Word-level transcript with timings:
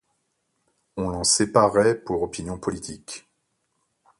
On 0.97 1.11
l'en 1.11 1.23
séparait 1.23 1.93
pour 1.93 2.23
opinion 2.23 2.57
politique. 2.57 3.27